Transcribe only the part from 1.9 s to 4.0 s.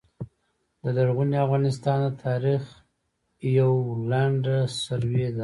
د تاریخ یوع